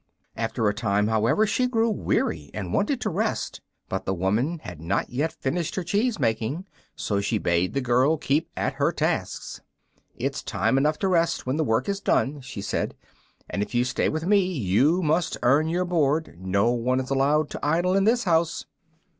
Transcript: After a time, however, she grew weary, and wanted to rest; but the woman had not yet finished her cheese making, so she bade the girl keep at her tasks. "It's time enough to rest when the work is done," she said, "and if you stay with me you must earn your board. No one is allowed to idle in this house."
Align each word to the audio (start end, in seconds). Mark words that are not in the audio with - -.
After 0.35 0.67
a 0.67 0.73
time, 0.73 1.09
however, 1.09 1.45
she 1.45 1.67
grew 1.67 1.91
weary, 1.91 2.49
and 2.55 2.73
wanted 2.73 2.99
to 3.01 3.11
rest; 3.11 3.61
but 3.87 4.03
the 4.03 4.15
woman 4.15 4.57
had 4.63 4.81
not 4.81 5.11
yet 5.11 5.31
finished 5.31 5.75
her 5.75 5.83
cheese 5.83 6.17
making, 6.17 6.65
so 6.95 7.21
she 7.21 7.37
bade 7.37 7.75
the 7.75 7.81
girl 7.81 8.17
keep 8.17 8.49
at 8.57 8.73
her 8.81 8.91
tasks. 8.91 9.61
"It's 10.15 10.41
time 10.41 10.79
enough 10.79 10.97
to 11.05 11.07
rest 11.07 11.45
when 11.45 11.57
the 11.57 11.63
work 11.63 11.87
is 11.87 11.99
done," 12.01 12.41
she 12.41 12.61
said, 12.61 12.95
"and 13.47 13.61
if 13.61 13.75
you 13.75 13.83
stay 13.85 14.09
with 14.09 14.25
me 14.25 14.39
you 14.39 15.03
must 15.03 15.37
earn 15.43 15.67
your 15.69 15.85
board. 15.85 16.35
No 16.39 16.71
one 16.71 16.99
is 16.99 17.11
allowed 17.11 17.51
to 17.51 17.59
idle 17.63 17.95
in 17.95 18.05
this 18.05 18.23
house." 18.23 18.65